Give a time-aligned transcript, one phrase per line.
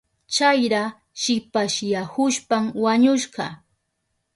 [0.35, 0.83] Chayra
[1.21, 3.45] shipasyahushpan wañushka.